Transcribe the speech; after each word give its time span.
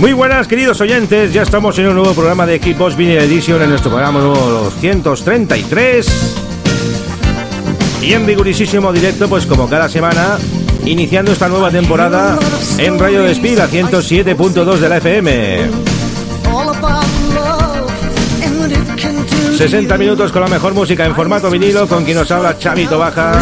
Muy 0.00 0.14
buenas 0.14 0.48
queridos 0.48 0.80
oyentes, 0.80 1.30
ya 1.34 1.42
estamos 1.42 1.78
en 1.78 1.88
un 1.88 1.94
nuevo 1.94 2.14
programa 2.14 2.46
de 2.46 2.54
Equipos 2.54 2.96
Vinyl 2.96 3.18
Edition 3.18 3.60
en 3.60 3.68
nuestro 3.68 3.90
programa 3.90 4.18
número 4.18 4.40
233 4.64 6.06
y 8.00 8.14
en 8.14 8.24
vigorísimo 8.24 8.94
directo 8.94 9.28
pues 9.28 9.44
como 9.44 9.68
cada 9.68 9.90
semana 9.90 10.38
iniciando 10.86 11.32
esta 11.32 11.50
nueva 11.50 11.70
temporada 11.70 12.38
en 12.78 12.98
Radio 12.98 13.24
Despil 13.24 13.60
a 13.60 13.68
107.2 13.68 14.78
de 14.78 14.88
la 14.88 14.96
FM 14.96 15.58
60 19.58 19.98
minutos 19.98 20.32
con 20.32 20.40
la 20.40 20.48
mejor 20.48 20.72
música 20.72 21.04
en 21.04 21.14
formato 21.14 21.50
vinilo 21.50 21.86
con 21.86 22.06
quien 22.06 22.16
nos 22.16 22.30
habla 22.30 22.56
Chavito 22.56 22.98
Baja 22.98 23.38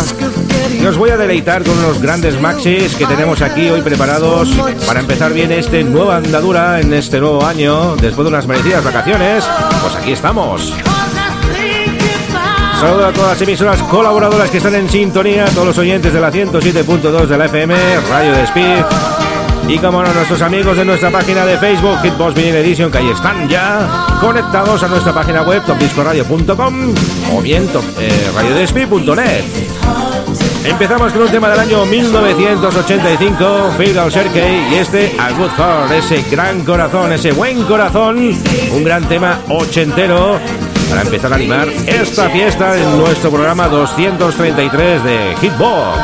y 0.80 0.86
os 0.86 0.96
voy 0.96 1.10
a 1.10 1.16
deleitar 1.16 1.64
con 1.64 1.76
unos 1.78 2.00
grandes 2.00 2.40
maxis 2.40 2.94
que 2.94 3.06
tenemos 3.06 3.42
aquí 3.42 3.68
hoy 3.68 3.82
preparados 3.82 4.50
para 4.86 5.00
empezar 5.00 5.32
bien 5.32 5.50
este 5.52 5.82
nueva 5.82 6.16
andadura 6.16 6.80
en 6.80 6.92
este 6.92 7.20
nuevo 7.20 7.44
año, 7.44 7.96
después 7.96 8.24
de 8.24 8.28
unas 8.28 8.46
merecidas 8.46 8.84
vacaciones. 8.84 9.44
Pues 9.82 9.96
aquí 9.96 10.12
estamos. 10.12 10.72
Saludo 12.80 13.06
a 13.06 13.12
todas 13.12 13.30
las 13.30 13.42
emisoras 13.42 13.82
colaboradoras 13.82 14.50
que 14.50 14.58
están 14.58 14.76
en 14.76 14.88
sintonía, 14.88 15.46
a 15.46 15.48
todos 15.48 15.66
los 15.66 15.78
oyentes 15.78 16.12
de 16.12 16.20
la 16.20 16.30
107.2 16.30 17.26
de 17.26 17.36
la 17.36 17.46
FM, 17.46 17.74
Radio 18.08 18.32
de 18.32 18.42
Speed. 18.44 18.84
Y 19.68 19.78
como 19.78 20.02
no, 20.02 20.14
nuestros 20.14 20.40
amigos 20.40 20.76
de 20.76 20.84
nuestra 20.84 21.10
página 21.10 21.44
de 21.44 21.58
Facebook, 21.58 21.98
Hitbox 22.02 22.34
Vinyl 22.34 22.54
Edition, 22.54 22.90
que 22.90 22.98
ahí 22.98 23.10
están 23.10 23.48
ya 23.48 24.06
conectados 24.20 24.82
a 24.82 24.88
nuestra 24.88 25.12
página 25.12 25.42
web, 25.42 25.62
topdiscoradio.com 25.66 26.94
o 27.34 27.42
bien 27.42 27.66
top, 27.68 27.84
eh. 28.00 28.30
Empezamos 30.68 31.12
con 31.12 31.22
un 31.22 31.28
tema 31.28 31.48
del 31.48 31.60
año 31.60 31.84
1985, 31.86 33.72
Phil 33.78 33.96
Serkey 34.10 34.68
y 34.70 34.74
este 34.74 35.16
A 35.18 35.30
Good 35.32 35.50
Heart, 35.56 35.92
ese 35.92 36.22
gran 36.30 36.62
corazón, 36.64 37.10
ese 37.10 37.32
buen 37.32 37.64
corazón, 37.64 38.18
un 38.72 38.84
gran 38.84 39.08
tema 39.08 39.40
ochentero 39.48 40.38
para 40.90 41.02
empezar 41.02 41.32
a 41.32 41.36
animar 41.36 41.68
esta 41.68 42.28
fiesta 42.28 42.76
en 42.76 42.98
nuestro 42.98 43.30
programa 43.30 43.66
233 43.66 45.04
de 45.04 45.36
Hitbox. 45.40 45.98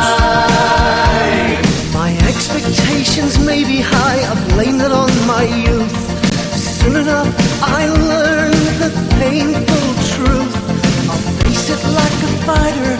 My 1.92 2.10
expectations 2.26 3.38
may 3.40 3.64
be 3.64 3.82
high, 3.82 4.20
I've 4.20 4.54
blamed 4.54 4.80
it 4.80 4.90
on 4.90 5.10
my 5.26 5.44
youth. 5.44 5.92
Soon 6.56 6.96
enough, 6.96 7.28
I 7.62 7.86
learned 7.86 8.54
the 8.80 8.90
painful 9.20 9.94
truth. 10.16 10.54
I'll 11.08 11.18
face 11.44 11.70
it 11.70 11.82
like 11.94 12.18
a 12.24 12.32
fighter, 12.44 12.93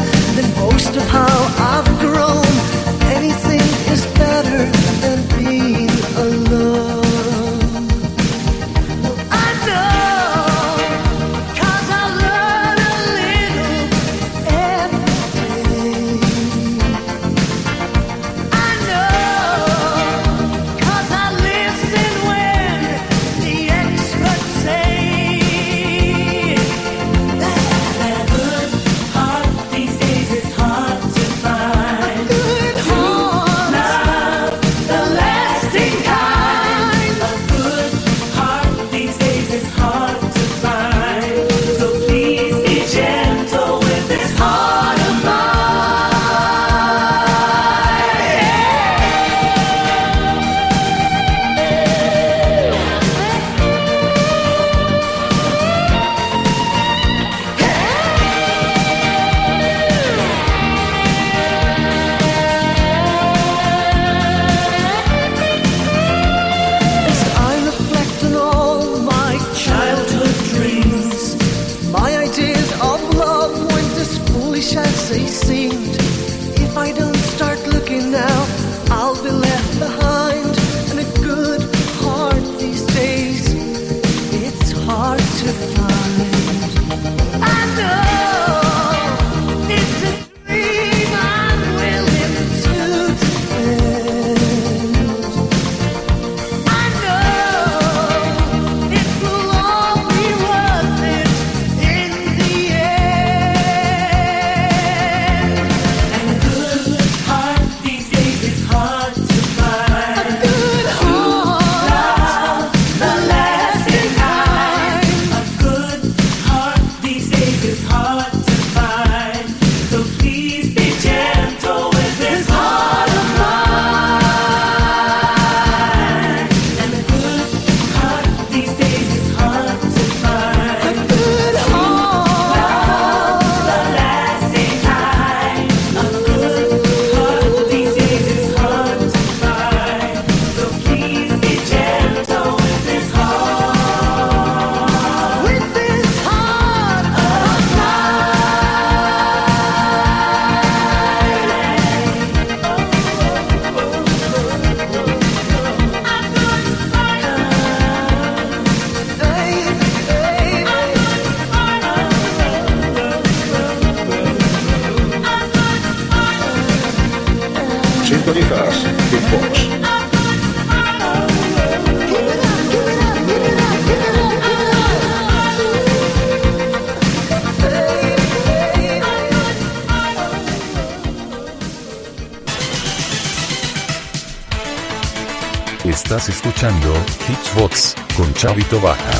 Hitsbox 187.28 187.94
con 188.16 188.32
Chavito 188.34 188.80
Baja. 188.80 189.12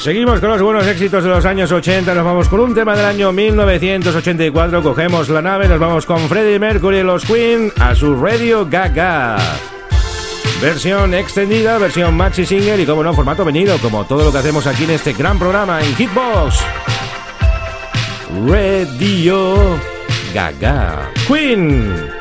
Seguimos 0.00 0.38
con 0.38 0.50
los 0.50 0.62
buenos 0.62 0.86
éxitos 0.86 1.24
de 1.24 1.30
los 1.30 1.44
años 1.44 1.72
80, 1.72 2.14
nos 2.14 2.24
vamos 2.24 2.48
con 2.48 2.60
un 2.60 2.74
tema 2.74 2.94
del 2.94 3.06
año 3.06 3.32
1984, 3.32 4.80
cogemos 4.80 5.28
la 5.30 5.42
nave, 5.42 5.66
nos 5.66 5.80
vamos 5.80 6.06
con 6.06 6.20
Freddie 6.28 6.60
Mercury 6.60 6.98
y 6.98 7.02
los 7.02 7.24
Queen 7.24 7.72
a 7.80 7.92
su 7.96 8.14
Radio 8.14 8.68
Gaga. 8.70 9.36
Versión 10.62 11.12
extendida, 11.12 11.78
versión 11.78 12.16
maxi 12.16 12.46
single 12.46 12.80
y 12.80 12.86
como 12.86 13.02
no, 13.02 13.12
formato 13.14 13.44
venido, 13.44 13.78
como 13.78 14.04
todo 14.04 14.26
lo 14.26 14.30
que 14.30 14.38
hacemos 14.38 14.66
aquí 14.68 14.84
en 14.84 14.90
este 14.90 15.12
gran 15.12 15.40
programa 15.40 15.80
en 15.82 15.92
Hitbox. 15.96 16.95
Radio 18.44 19.78
Gaga. 20.34 21.08
Queen. 21.26 22.15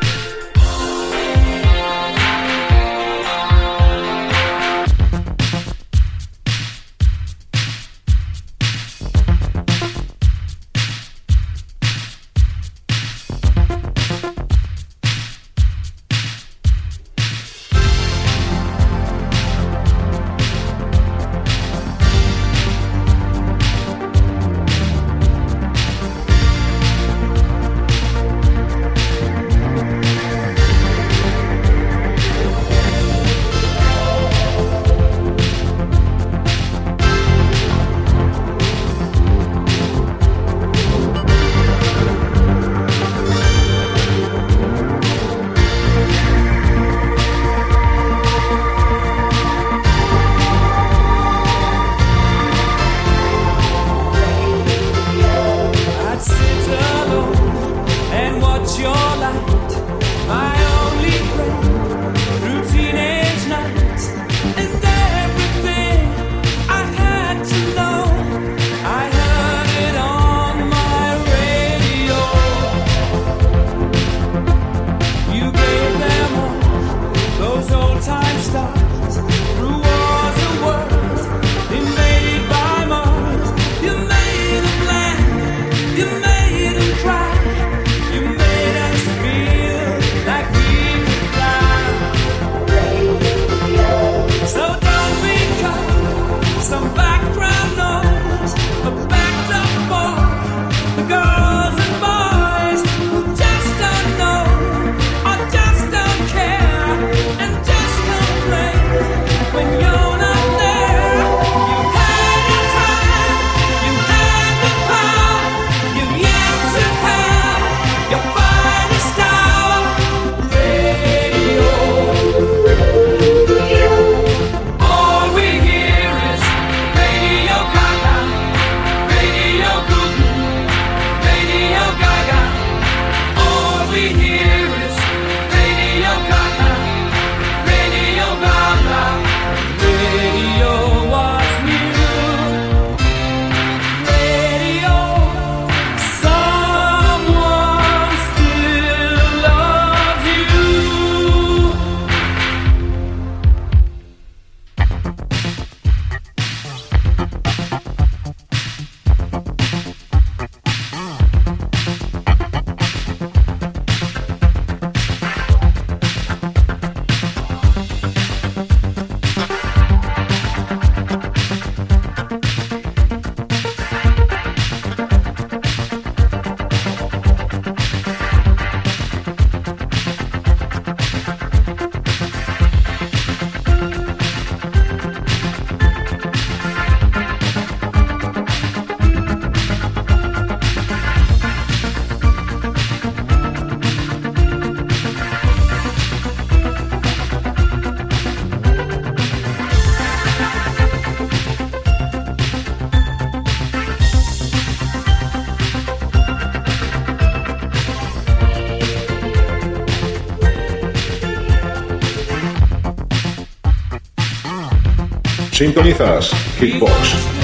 Sintonizas 215.75 216.32
Hitbox. 216.58 217.35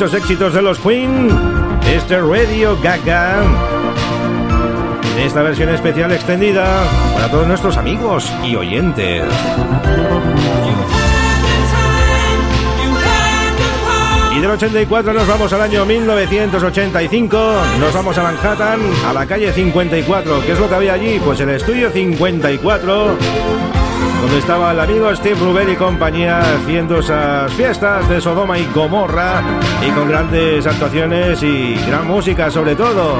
Muchos 0.00 0.18
éxitos 0.18 0.54
de 0.54 0.62
los 0.62 0.78
Queen, 0.78 1.28
este 1.86 2.18
Radio 2.18 2.74
Gaga. 2.82 3.42
En 5.14 5.18
esta 5.26 5.42
versión 5.42 5.68
especial 5.68 6.10
extendida 6.10 6.86
para 7.12 7.30
todos 7.30 7.46
nuestros 7.46 7.76
amigos 7.76 8.32
y 8.42 8.56
oyentes. 8.56 9.22
Y 14.34 14.40
del 14.40 14.50
84 14.50 15.12
nos 15.12 15.28
vamos 15.28 15.52
al 15.52 15.60
año 15.60 15.84
1985, 15.84 17.54
nos 17.78 17.92
vamos 17.92 18.16
a 18.16 18.22
Manhattan, 18.22 18.80
a 19.06 19.12
la 19.12 19.26
calle 19.26 19.52
54. 19.52 20.40
¿Qué 20.46 20.52
es 20.52 20.58
lo 20.58 20.66
que 20.66 20.74
había 20.76 20.94
allí? 20.94 21.20
Pues 21.22 21.40
el 21.40 21.50
estudio 21.50 21.90
54 21.90 23.59
donde 24.20 24.38
estaba 24.38 24.72
el 24.72 24.80
amigo 24.80 25.14
Steve 25.14 25.38
Rubel 25.40 25.70
y 25.70 25.76
compañía 25.76 26.40
haciendo 26.40 26.98
esas 26.98 27.52
fiestas 27.54 28.08
de 28.08 28.20
Sodoma 28.20 28.58
y 28.58 28.66
Gomorra 28.74 29.42
y 29.86 29.90
con 29.90 30.08
grandes 30.08 30.66
actuaciones 30.66 31.42
y 31.42 31.74
gran 31.86 32.06
música 32.06 32.50
sobre 32.50 32.74
todo. 32.74 33.16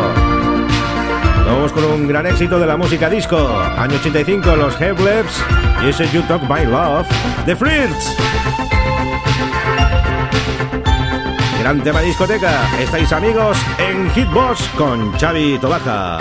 Vamos 1.47 1.73
con 1.73 1.85
un 1.85 2.07
gran 2.07 2.27
éxito 2.27 2.59
de 2.59 2.67
la 2.67 2.77
música 2.77 3.09
disco. 3.09 3.37
Año 3.77 3.97
85, 3.97 4.57
los 4.57 4.81
Heblefs 4.81 5.43
y 5.85 5.89
ese 5.89 6.09
You 6.11 6.23
Talk 6.23 6.43
My 6.43 6.65
Love, 6.65 7.09
The 7.47 7.57
Flirts. 7.57 8.17
Gran 11.61 11.83
tema 11.83 12.01
discoteca. 12.01 12.69
Estáis 12.79 13.13
amigos 13.13 13.59
en 13.79 14.11
Hitbox 14.13 14.69
con 14.77 15.13
Xavi 15.19 15.59
Tobaja. 15.59 16.21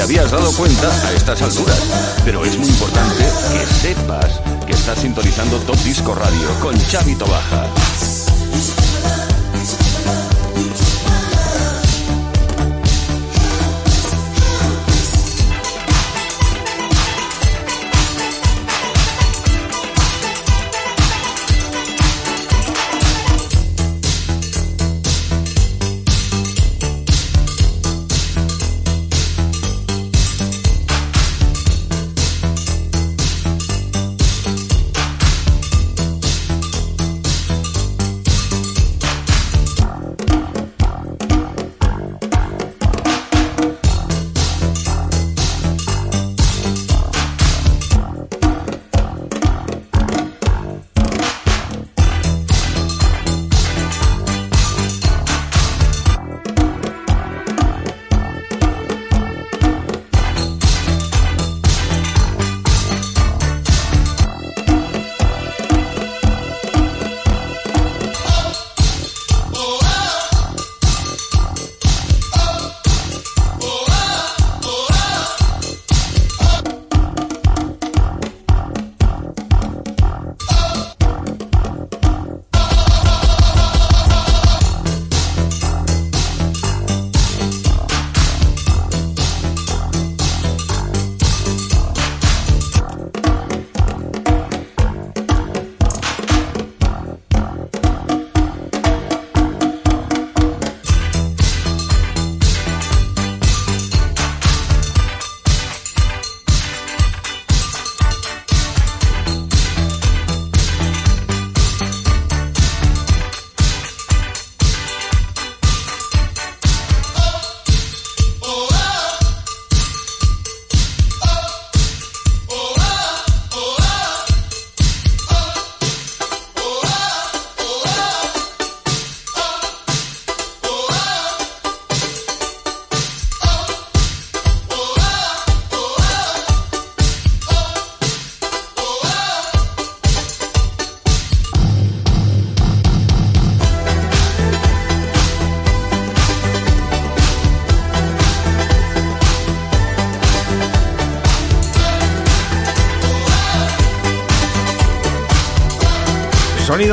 Habías 0.00 0.30
dado 0.30 0.52
cuenta 0.52 0.88
a 1.06 1.12
estas 1.12 1.40
alturas, 1.42 1.78
pero 2.24 2.44
es 2.44 2.58
muy 2.58 2.68
importante 2.68 3.24
que 3.52 3.66
sepas 3.66 4.40
que 4.66 4.72
estás 4.72 4.98
sintonizando 4.98 5.58
Top 5.60 5.76
Disco 5.84 6.14
Radio 6.14 6.48
con 6.60 6.74
Chavito 6.88 7.26
Baja. 7.26 7.83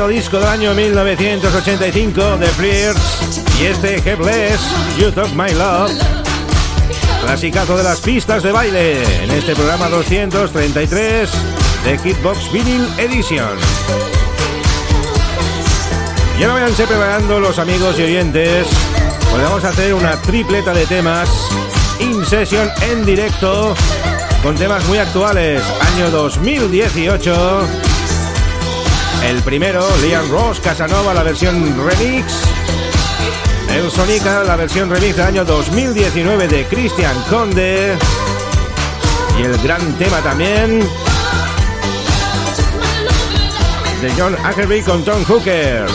Disco 0.08 0.38
del 0.38 0.48
año 0.48 0.74
1985 0.74 2.36
de 2.38 2.46
Frears 2.48 2.98
y 3.60 3.66
este 3.66 3.96
Headless, 3.96 4.60
You 4.98 5.12
Talk 5.12 5.32
My 5.34 5.52
Love. 5.52 5.92
Clasicazo 7.22 7.76
de 7.76 7.82
las 7.84 8.00
pistas 8.00 8.42
de 8.42 8.52
baile 8.52 9.02
en 9.22 9.30
este 9.30 9.54
programa 9.54 9.88
233 9.88 11.30
de 11.84 11.98
Hitbox 11.98 12.52
Vinyl 12.52 12.88
Edition. 12.98 13.56
Ya 16.38 16.48
no 16.48 16.54
vayanse 16.54 16.86
preparando 16.86 17.38
los 17.38 17.58
amigos 17.58 17.98
y 17.98 18.02
oyentes, 18.02 18.66
pues 19.30 19.42
vamos 19.42 19.64
a 19.64 19.68
hacer 19.68 19.94
una 19.94 20.20
tripleta 20.22 20.72
de 20.72 20.86
temas 20.86 21.28
in 22.00 22.24
session 22.24 22.68
en 22.90 23.04
directo 23.04 23.74
con 24.42 24.56
temas 24.56 24.84
muy 24.86 24.98
actuales, 24.98 25.62
año 25.94 26.10
2018. 26.10 27.91
El 29.24 29.42
primero, 29.42 29.86
Liam 30.02 30.28
Ross, 30.30 30.60
Casanova, 30.60 31.14
la 31.14 31.22
versión 31.22 31.74
remix. 31.86 32.32
El 33.70 33.90
Sonica, 33.90 34.44
la 34.44 34.56
versión 34.56 34.90
remix 34.90 35.16
del 35.16 35.26
año 35.26 35.44
2019 35.44 36.48
de 36.48 36.64
Christian 36.66 37.16
Conde. 37.30 37.96
Y 39.38 39.42
el 39.42 39.56
gran 39.58 39.80
tema 39.98 40.20
también 40.20 40.80
de 44.02 44.12
John 44.18 44.36
Ackerby 44.44 44.82
con 44.82 45.04
Tom 45.04 45.24
Hooker. 45.24 45.86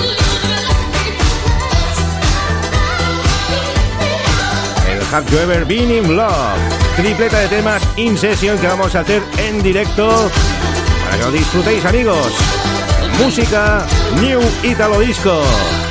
El 4.89 5.13
Have 5.13 5.29
You 5.29 5.37
Ever 5.39 5.71
in 5.71 6.15
Love. 6.15 6.57
Tripleta 6.95 7.39
de 7.39 7.47
temas 7.49 7.83
in 7.97 8.17
session 8.17 8.57
que 8.57 8.67
vamos 8.67 8.95
a 8.95 9.01
hacer 9.01 9.21
en 9.37 9.61
directo 9.61 10.31
para 11.03 11.17
que 11.17 11.23
lo 11.25 11.31
disfrutéis 11.31 11.83
amigos. 11.83 12.33
Música 13.19 13.85
New 14.21 14.39
Italo 14.63 14.99
Disco. 14.99 15.86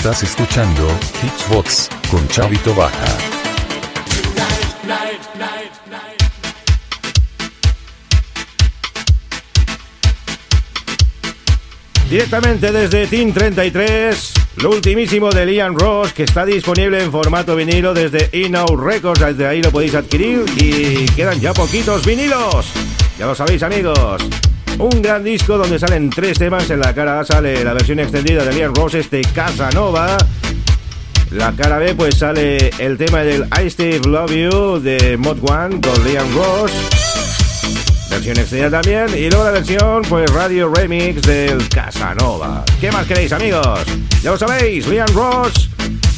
Estás 0.00 0.22
escuchando 0.22 0.88
Hitsbox 1.22 1.90
con 2.10 2.26
Chavito 2.28 2.74
Baja. 2.74 3.18
Directamente 12.08 12.72
desde 12.72 13.06
Team 13.08 13.34
33, 13.34 14.32
lo 14.62 14.70
ultimísimo 14.70 15.28
de 15.32 15.44
Liam 15.44 15.76
Ross, 15.76 16.14
que 16.14 16.22
está 16.22 16.46
disponible 16.46 17.02
en 17.02 17.12
formato 17.12 17.54
vinilo 17.54 17.92
desde 17.92 18.30
Inno 18.32 18.64
Records, 18.68 19.20
desde 19.20 19.46
ahí 19.46 19.60
lo 19.60 19.70
podéis 19.70 19.94
adquirir 19.96 20.46
y 20.56 21.04
quedan 21.10 21.38
ya 21.40 21.52
poquitos 21.52 22.06
vinilos. 22.06 22.72
Ya 23.18 23.26
lo 23.26 23.34
sabéis 23.34 23.62
amigos. 23.62 24.22
Un 24.78 25.02
gran 25.02 25.22
disco 25.22 25.58
donde 25.58 25.78
salen 25.78 26.10
tres 26.10 26.38
temas. 26.38 26.68
En 26.70 26.80
la 26.80 26.94
cara 26.94 27.20
A 27.20 27.24
sale 27.24 27.64
la 27.64 27.72
versión 27.72 27.98
extendida 28.00 28.44
de 28.44 28.52
Liam 28.52 28.74
Ross, 28.74 28.94
este 28.94 29.22
Casanova. 29.22 30.16
La 31.30 31.52
cara 31.52 31.78
B 31.78 31.94
pues 31.94 32.16
sale 32.16 32.70
el 32.78 32.96
tema 32.96 33.20
del 33.20 33.46
I 33.62 33.70
Steve 33.70 34.00
Love 34.08 34.32
You 34.32 34.80
de 34.80 35.16
Mod 35.16 35.38
One 35.48 35.80
con 35.80 36.04
Liam 36.04 36.26
Ross. 36.34 36.72
Versión 38.10 38.38
extendida 38.38 38.70
también. 38.70 39.06
Y 39.16 39.30
luego 39.30 39.44
la 39.44 39.52
versión 39.52 40.02
pues 40.08 40.30
Radio 40.32 40.72
Remix 40.72 41.22
del 41.22 41.68
Casanova. 41.68 42.64
¿Qué 42.80 42.90
más 42.90 43.06
queréis 43.06 43.32
amigos? 43.32 43.80
Ya 44.22 44.32
lo 44.32 44.38
sabéis, 44.38 44.86
Liam 44.88 45.08
Ross. 45.14 45.69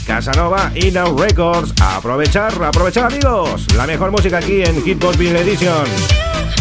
Casanova 0.07 0.71
y 0.75 0.91
Now 0.91 1.17
Records. 1.17 1.73
Aprovechar, 1.81 2.53
aprovechar 2.63 3.07
amigos. 3.07 3.67
La 3.77 3.87
mejor 3.87 4.11
música 4.11 4.39
aquí 4.39 4.63
en 4.63 4.83
Hitbox 4.83 5.17
Vinyl 5.17 5.37
Edition. 5.37 5.87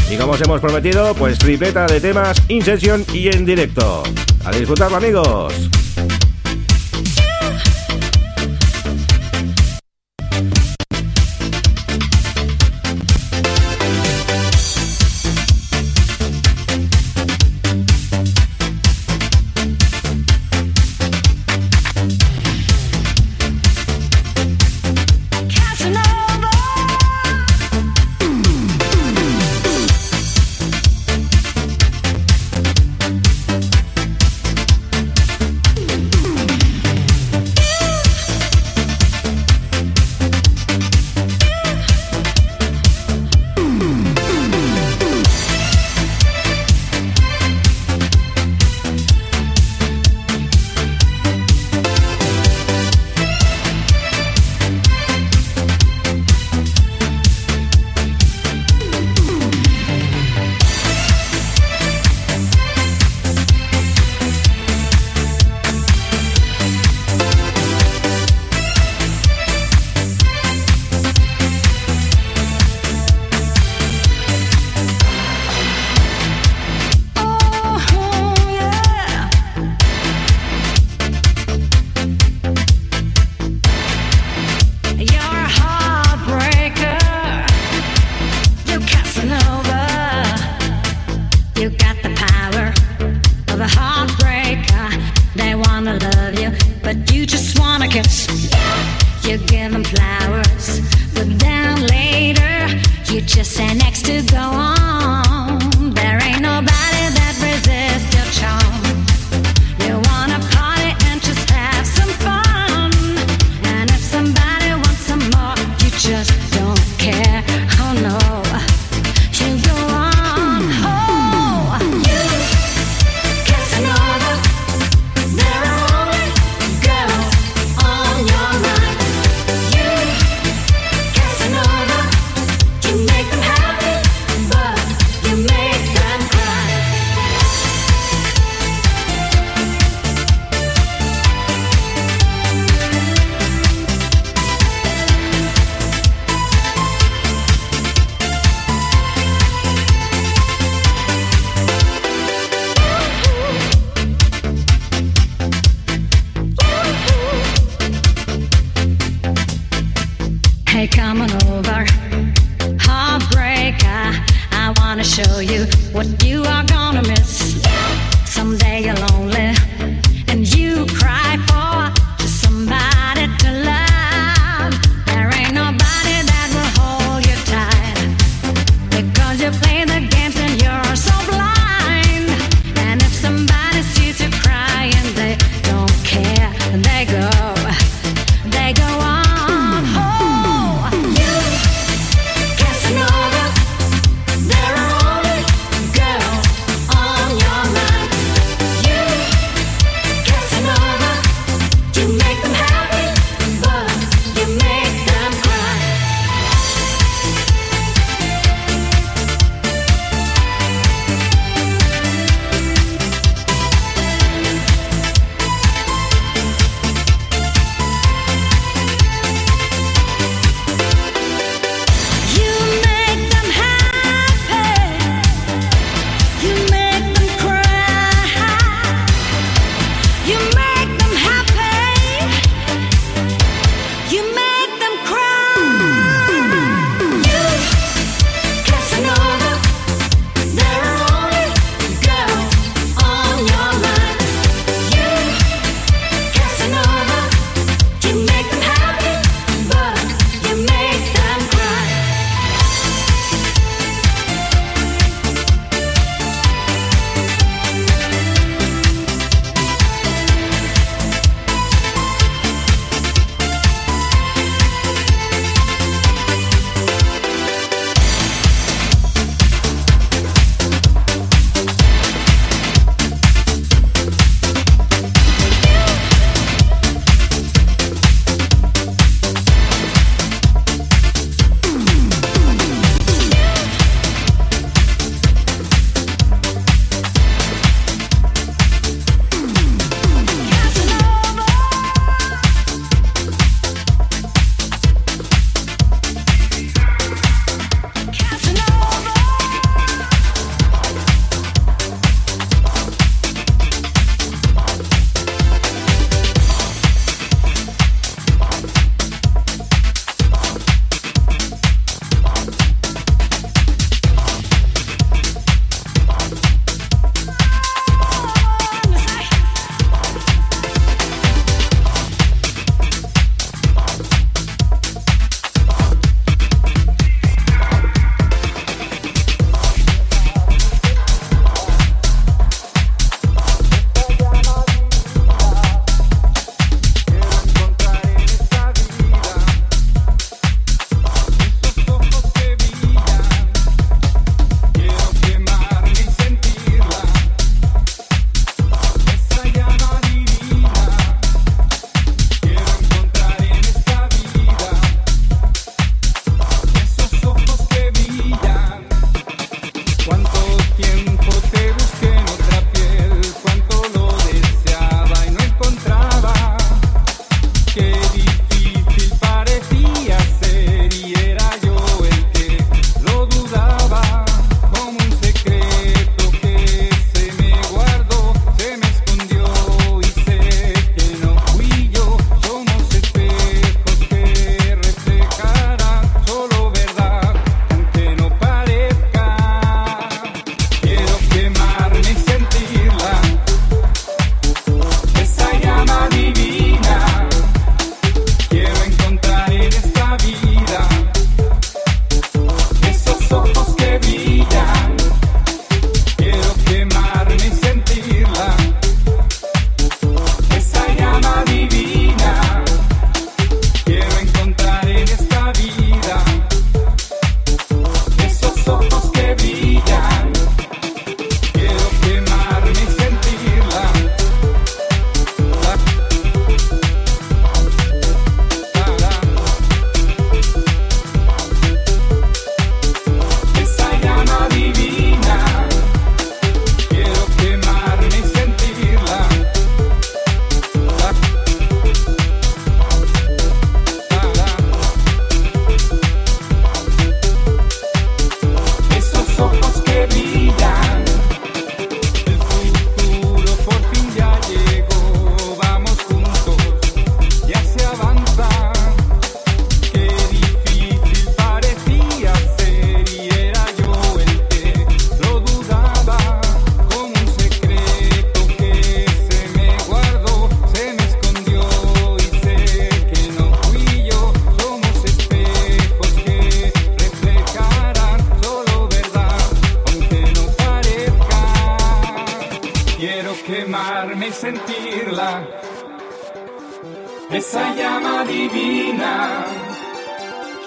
Y 0.09 0.17
como 0.17 0.33
os 0.33 0.41
hemos 0.41 0.59
prometido, 0.59 1.13
pues 1.15 1.37
tripleta 1.37 1.85
de 1.85 2.01
temas 2.01 2.41
in 2.47 2.61
session 2.63 3.05
y 3.13 3.27
en 3.29 3.45
directo. 3.45 4.03
A 4.43 4.51
disfrutarlo 4.51 4.97
amigos. 4.97 5.69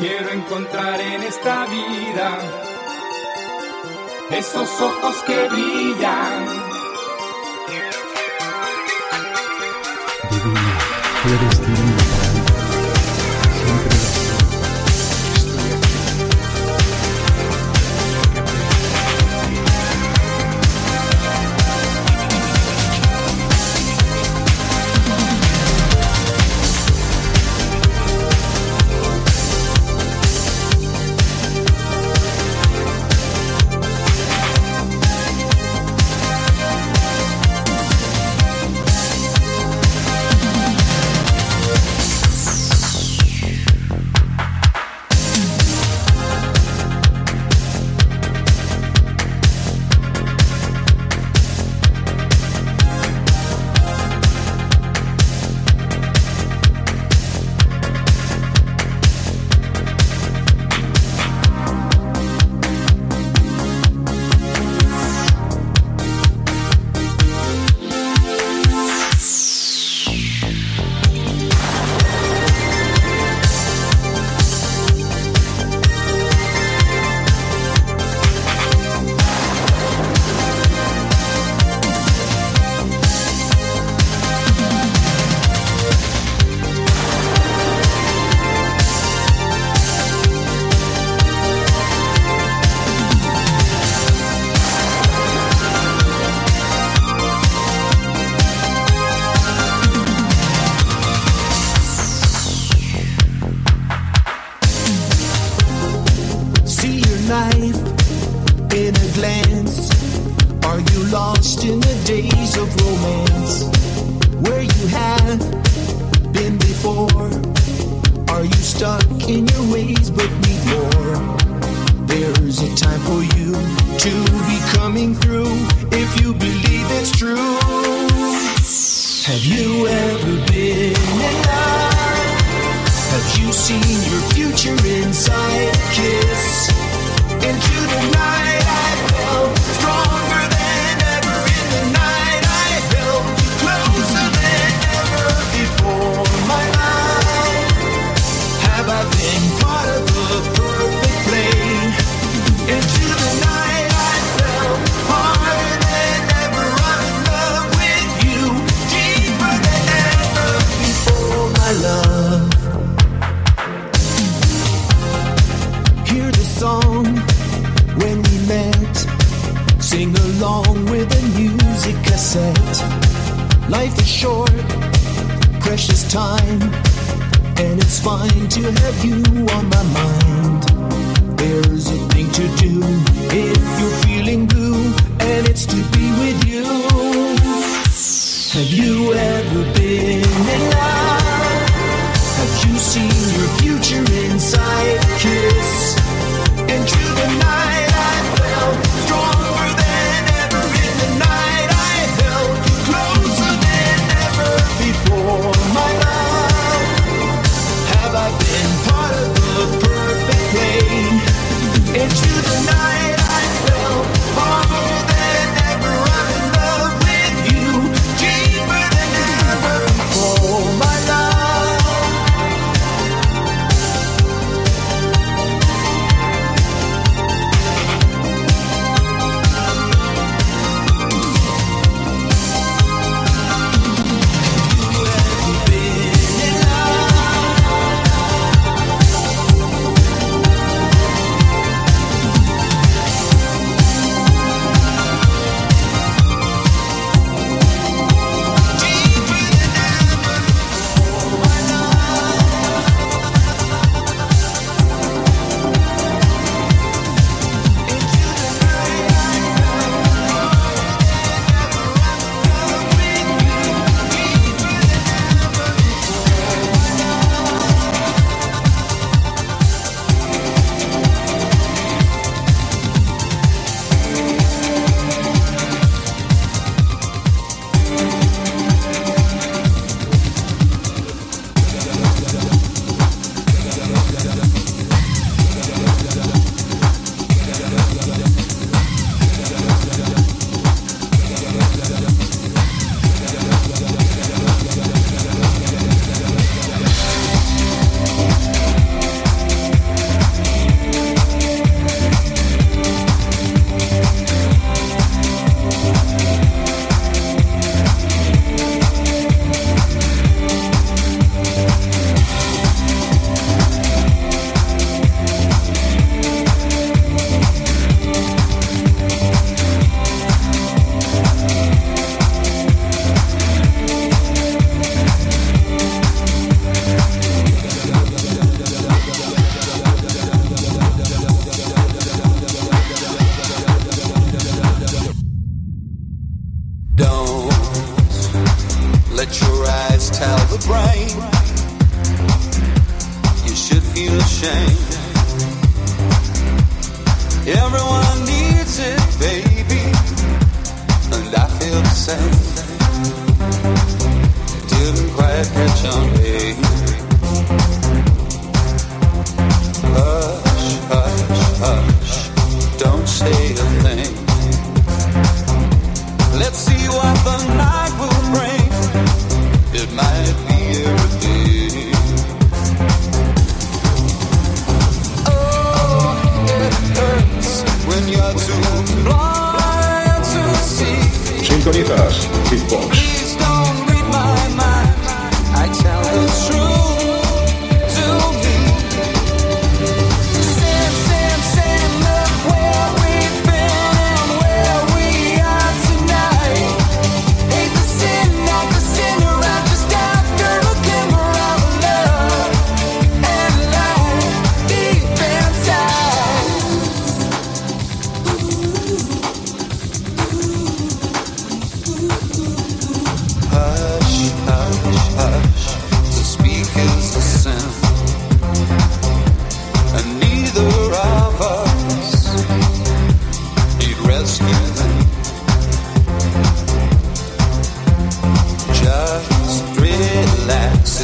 quiero 0.06 0.30
encontrar 0.32 1.00
en 1.00 1.22
esta 1.22 1.64
vida. 1.64 2.38
Esos 4.30 4.68
ojos 4.80 5.16
que 5.26 5.48
brillan. 5.48 6.44
Divina, 10.30 10.78
tú 11.22 11.28
eres. 11.34 11.84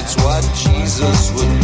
It's 0.03 0.17
what 0.25 0.43
Jesus 0.55 1.31
would 1.33 1.60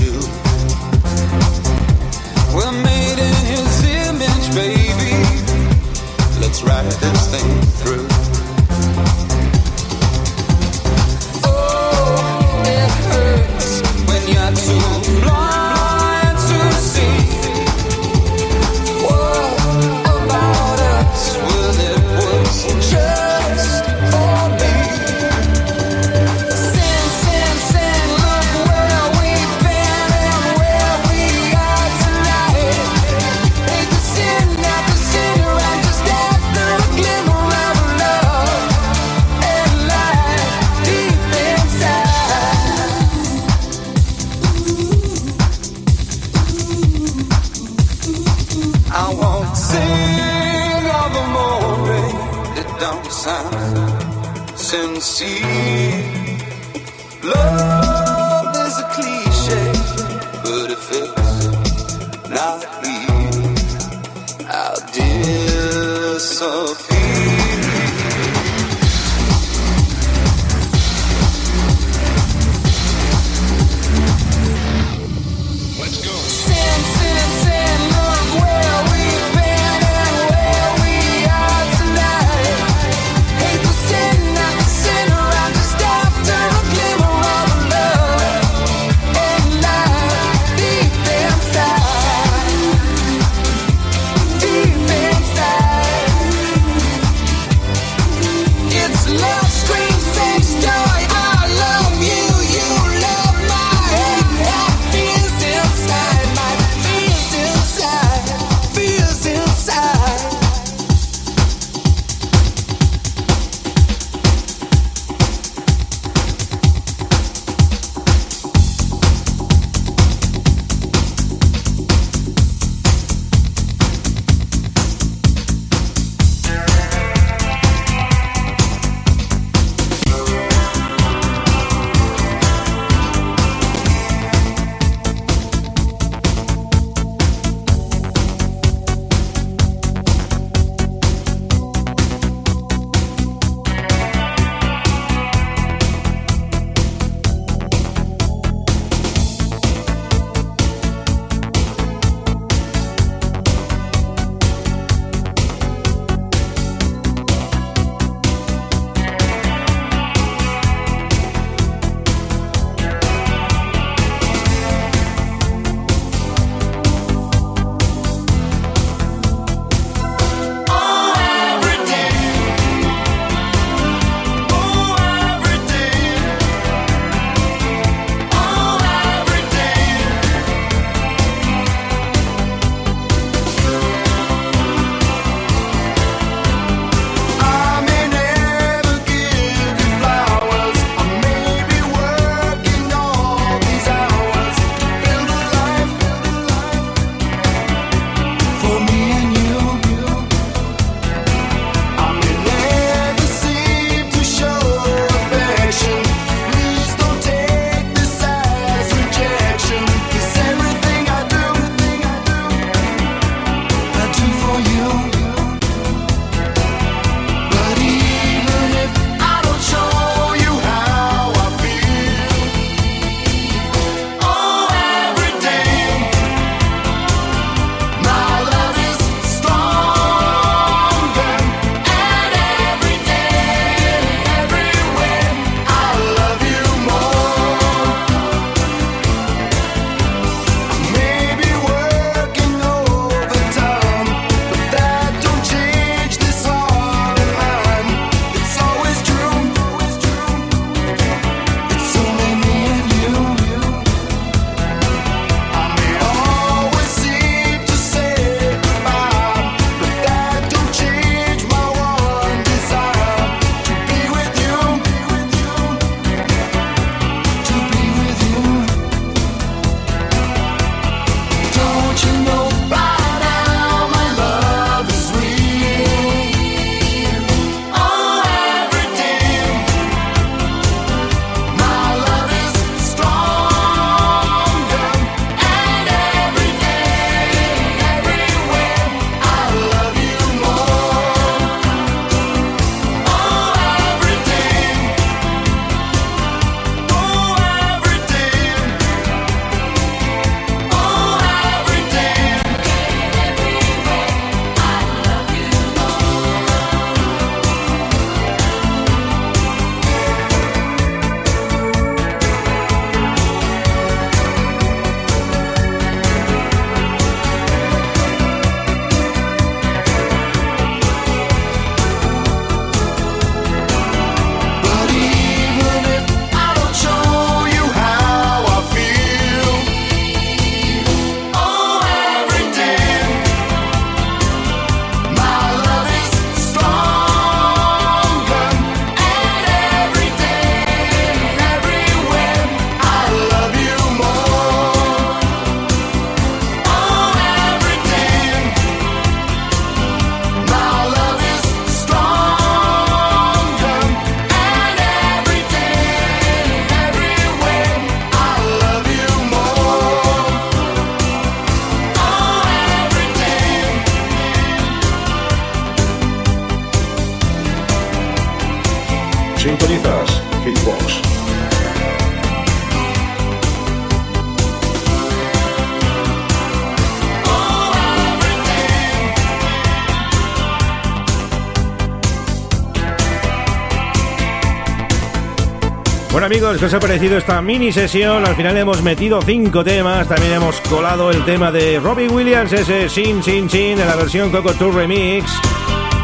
amigos, 386.36 386.58
¿qué 386.58 386.66
os 386.66 386.74
ha 386.74 386.80
parecido 386.80 387.16
esta 387.16 387.40
mini 387.40 387.72
sesión? 387.72 388.26
Al 388.26 388.36
final 388.36 388.54
hemos 388.58 388.82
metido 388.82 389.22
cinco 389.22 389.64
temas, 389.64 390.06
también 390.06 390.34
hemos 390.34 390.60
colado 390.62 391.10
el 391.10 391.24
tema 391.24 391.50
de 391.50 391.80
Robbie 391.80 392.10
Williams, 392.10 392.52
ese 392.52 392.90
Sin 392.90 393.22
Sin 393.22 393.48
Sin 393.48 393.80
en 393.80 393.86
la 393.86 393.96
versión 393.96 394.30
Coco 394.30 394.52
Tour 394.52 394.74
Remix. 394.74 395.32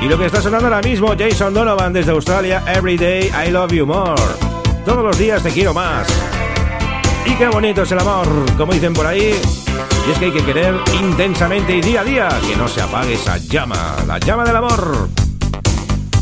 Y 0.01 0.07
lo 0.07 0.17
que 0.17 0.25
está 0.25 0.41
sonando 0.41 0.69
ahora 0.69 0.81
mismo, 0.81 1.15
Jason 1.19 1.53
Donovan 1.53 1.93
desde 1.93 2.13
Australia, 2.13 2.63
Every 2.67 2.97
Day 2.97 3.31
I 3.47 3.51
Love 3.51 3.73
You 3.73 3.85
More. 3.85 4.23
Todos 4.87 5.05
los 5.05 5.19
días 5.19 5.43
te 5.43 5.51
quiero 5.51 5.75
más. 5.75 6.07
Y 7.27 7.35
qué 7.35 7.49
bonito 7.49 7.83
es 7.83 7.93
el 7.93 7.99
amor, 7.99 8.27
como 8.57 8.73
dicen 8.73 8.95
por 8.95 9.07
ahí. 9.07 9.39
Y 10.09 10.11
es 10.13 10.19
que 10.19 10.25
hay 10.25 10.33
que 10.33 10.45
querer 10.47 10.75
intensamente 10.99 11.77
y 11.77 11.83
día 11.83 12.01
a 12.01 12.05
día, 12.05 12.29
que 12.49 12.57
no 12.57 12.69
se 12.69 12.81
apague 12.81 13.15
esa 13.15 13.37
llama, 13.37 13.97
la 14.07 14.19
llama 14.19 14.45
del 14.45 14.57
amor. 14.57 15.22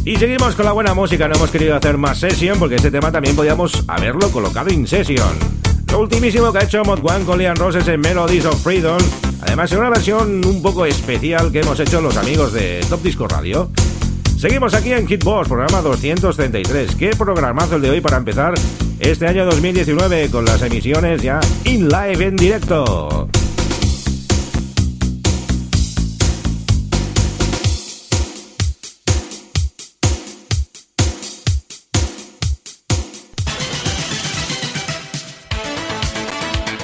Y 0.04 0.16
seguimos 0.16 0.54
con 0.54 0.64
la 0.64 0.72
buena 0.72 0.94
música, 0.94 1.28
no 1.28 1.34
hemos 1.34 1.50
querido 1.50 1.76
hacer 1.76 1.98
más 1.98 2.18
session 2.18 2.58
porque 2.58 2.76
este 2.76 2.90
tema 2.90 3.12
también 3.12 3.36
podíamos 3.36 3.84
haberlo 3.86 4.30
colocado 4.30 4.70
en 4.70 4.86
session. 4.86 5.28
Lo 5.92 6.00
ultimísimo 6.00 6.50
que 6.52 6.58
ha 6.58 6.62
hecho 6.62 6.82
Mod 6.84 7.00
One 7.02 7.24
con 7.24 7.38
Liam 7.38 7.56
Roses 7.56 7.86
en 7.86 8.00
Melodies 8.00 8.46
of 8.46 8.62
Freedom, 8.62 8.98
además 9.42 9.70
en 9.72 9.78
una 9.78 9.90
versión 9.90 10.44
un 10.44 10.62
poco 10.62 10.86
especial 10.86 11.52
que 11.52 11.60
hemos 11.60 11.78
hecho 11.80 12.00
los 12.00 12.16
amigos 12.16 12.52
de 12.52 12.80
Top 12.88 13.02
Disco 13.02 13.28
Radio. 13.28 13.70
Seguimos 14.38 14.72
aquí 14.72 14.92
en 14.92 15.06
Hitbox, 15.06 15.48
programa 15.48 15.82
233. 15.82 16.94
Qué 16.94 17.10
programazo 17.10 17.76
el 17.76 17.82
de 17.82 17.90
hoy 17.90 18.00
para 18.00 18.16
empezar 18.16 18.54
este 19.00 19.26
año 19.26 19.44
2019 19.44 20.30
con 20.30 20.46
las 20.46 20.62
emisiones 20.62 21.20
ya 21.20 21.40
in 21.64 21.88
live 21.88 22.24
en 22.24 22.36
directo. 22.36 23.29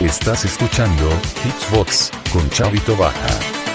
Estás 0.06 0.44
escuchando 0.44 1.10
Hitsbox 1.44 2.12
con 2.32 2.48
Chavito 2.50 2.96
Baja. 2.96 3.65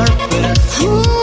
more. 0.00 0.54
Ooh. 0.82 1.19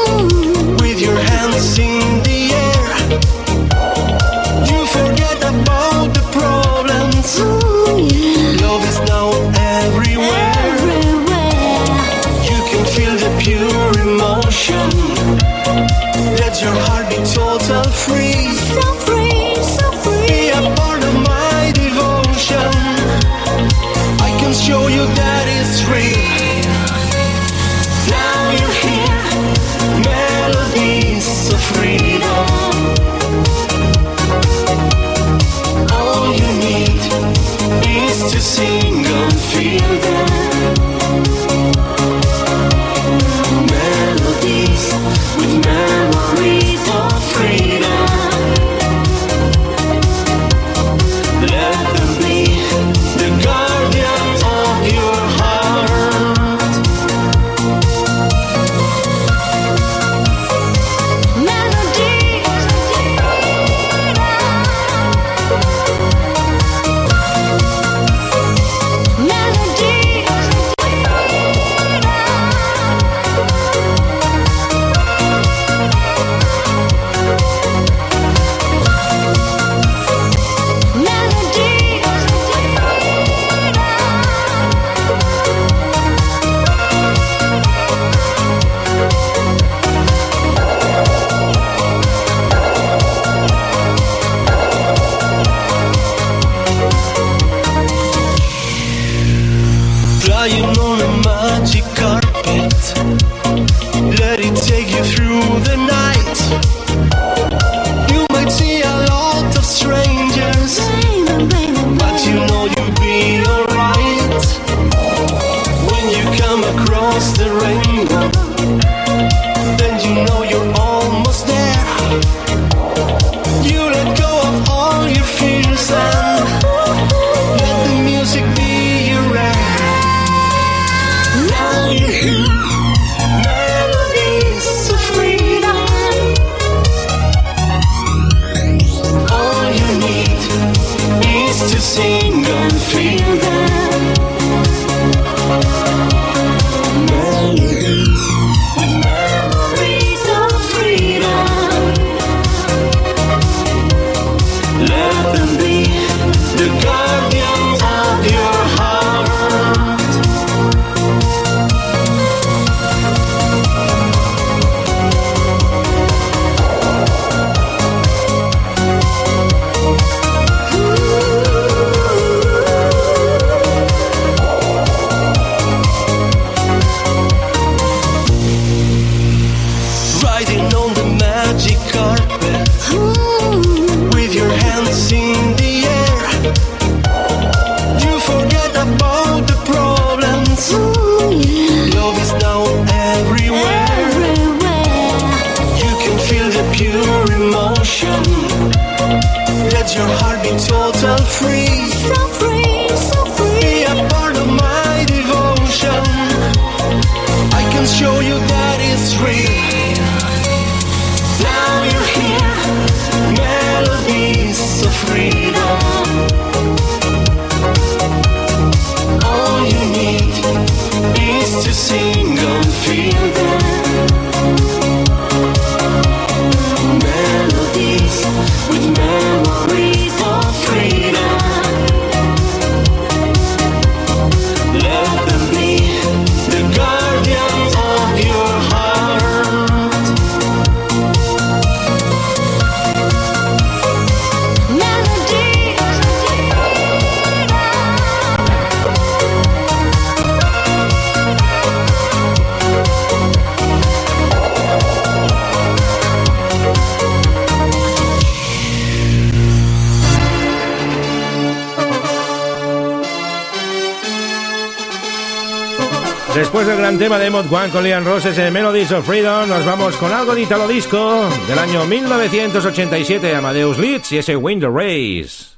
tema 267.07 267.19
de 267.19 267.29
Mod 267.29 267.45
One 267.49 267.69
con 267.69 267.83
Leon 267.83 268.03
Roses 268.03 268.37
en 268.37 268.51
Melodies 268.51 268.91
of 268.91 269.05
Freedom. 269.05 269.47
Nos 269.47 269.65
vamos 269.65 269.95
con 269.95 270.11
algo 270.11 270.35
de 270.35 270.41
Italo 270.41 270.67
Disco 270.67 271.29
del 271.47 271.57
año 271.57 271.85
1987, 271.85 273.33
Amadeus 273.33 273.77
Leeds 273.77 274.11
y 274.11 274.17
ese 274.17 274.35
Win 274.35 274.59
the 274.59 274.67
Race. 274.67 275.55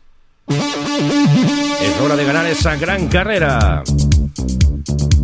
Es 0.47 2.01
hora 2.03 2.15
de 2.15 2.23
ganar 2.23 2.45
esa 2.45 2.75
gran 2.75 3.07
carrera. 3.07 3.81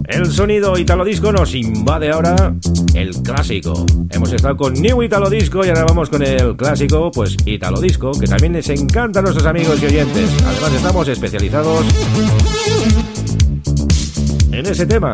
El 0.07 0.31
sonido 0.31 0.75
Italo 0.79 1.05
Disco 1.05 1.31
nos 1.31 1.53
invade 1.53 2.09
ahora 2.09 2.55
el 2.95 3.13
clásico. 3.21 3.85
Hemos 4.09 4.33
estado 4.33 4.57
con 4.57 4.73
New 4.73 5.03
Italo 5.03 5.29
Disco 5.29 5.63
y 5.63 5.69
ahora 5.69 5.83
vamos 5.83 6.09
con 6.09 6.23
el 6.23 6.55
clásico, 6.55 7.11
pues 7.11 7.37
Italo 7.45 7.79
Disco, 7.79 8.13
que 8.19 8.25
también 8.25 8.53
les 8.53 8.67
encanta 8.69 9.19
a 9.19 9.21
nuestros 9.21 9.45
amigos 9.45 9.79
y 9.79 9.85
oyentes. 9.85 10.31
Además, 10.43 10.73
estamos 10.73 11.07
especializados 11.07 11.85
en 14.51 14.65
ese 14.65 14.87
tema. 14.87 15.13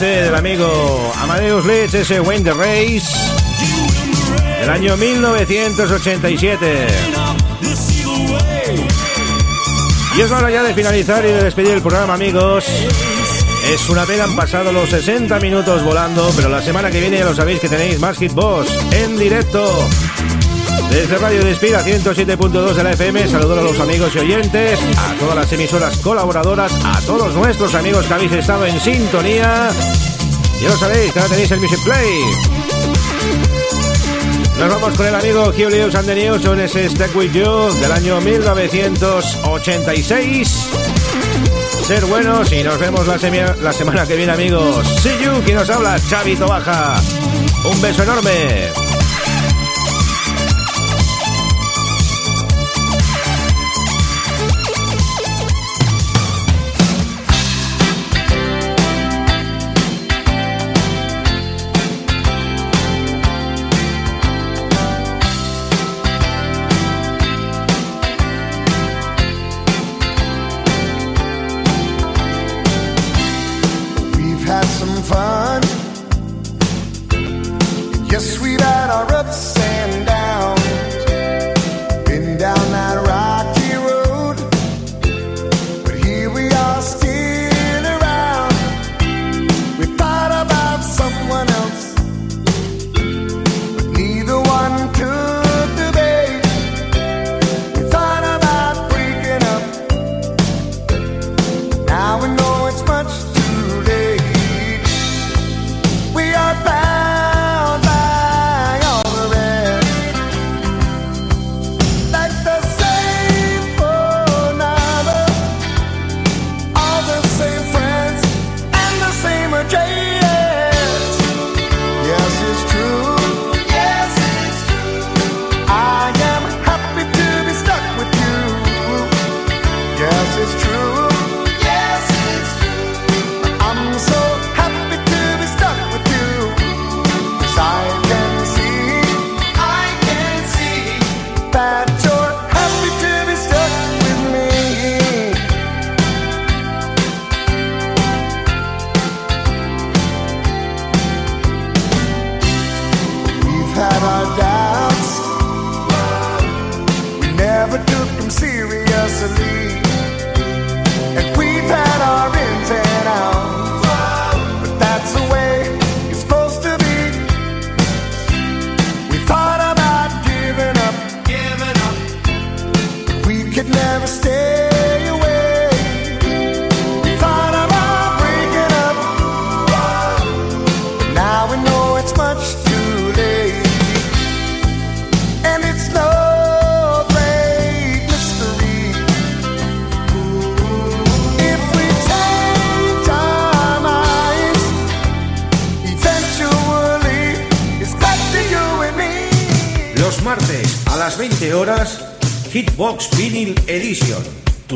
Este 0.00 0.22
del 0.22 0.34
amigo 0.36 1.12
Amadeus 1.16 1.66
Leeds, 1.66 1.94
ese 1.94 2.20
Wayne 2.20 2.44
the 2.44 2.52
Race, 2.52 3.08
del 4.60 4.70
año 4.70 4.96
1987. 4.96 6.86
up 7.16 7.36
this 7.60 7.98
evil 7.98 8.32
way. 8.32 8.86
Y 10.16 10.20
es 10.20 10.30
hora 10.30 10.52
ya 10.52 10.62
de 10.62 10.72
finalizar 10.72 11.24
y 11.24 11.32
de 11.32 11.42
despedir 11.42 11.72
el 11.72 11.82
programa, 11.82 12.14
amigos. 12.14 12.64
Es 13.72 13.88
una 13.88 14.04
pena, 14.04 14.22
han 14.22 14.36
pasado 14.36 14.70
los 14.70 14.88
60 14.88 15.40
minutos 15.40 15.82
volando, 15.82 16.30
pero 16.36 16.48
la 16.48 16.62
semana 16.62 16.92
que 16.92 17.00
viene 17.00 17.18
ya 17.18 17.24
lo 17.24 17.34
sabéis 17.34 17.58
que 17.58 17.68
tenéis 17.68 17.98
más 17.98 18.18
Hit 18.18 18.34
Boss 18.34 18.68
en 18.92 19.18
directo. 19.18 19.88
Desde 20.90 21.18
Radio 21.18 21.44
Despira 21.44 21.84
107.2 21.84 22.74
de 22.74 22.82
la 22.82 22.92
FM, 22.92 23.28
saludos 23.28 23.58
a 23.58 23.62
los 23.62 23.78
amigos 23.78 24.10
y 24.14 24.18
oyentes, 24.18 24.78
a 24.96 25.14
todas 25.20 25.36
las 25.36 25.52
emisoras 25.52 25.98
colaboradoras, 25.98 26.72
a 26.84 27.00
todos 27.02 27.34
nuestros 27.34 27.74
amigos 27.74 28.06
que 28.06 28.14
habéis 28.14 28.32
estado 28.32 28.64
en 28.66 28.80
sintonía. 28.80 29.68
Ya 30.60 30.68
lo 30.68 30.76
sabéis, 30.76 31.12
que 31.12 31.18
ahora 31.18 31.30
tenéis 31.30 31.50
el 31.50 31.60
Music 31.60 31.78
Play. 31.84 32.20
Nos 34.58 34.68
vamos 34.70 34.96
con 34.96 35.06
el 35.06 35.14
amigo 35.14 35.52
Julius 35.56 35.94
and 35.94 36.06
the 36.06 36.14
News 36.14 36.44
con 36.44 36.58
ese 36.58 36.88
Stack 36.88 37.14
With 37.14 37.32
You 37.32 37.70
del 37.80 37.92
año 37.92 38.18
1986. 38.20 40.68
Ser 41.86 42.04
buenos 42.06 42.50
y 42.50 42.64
nos 42.64 42.78
vemos 42.78 43.06
la, 43.06 43.18
la 43.62 43.72
semana 43.72 44.04
que 44.06 44.16
viene, 44.16 44.32
amigos. 44.32 44.84
See 45.00 45.16
you, 45.22 45.40
quien 45.44 45.58
nos 45.58 45.70
habla, 45.70 45.96
Chavito 46.08 46.48
Baja. 46.48 47.00
Un 47.64 47.80
beso 47.80 48.02
enorme. 48.02 48.87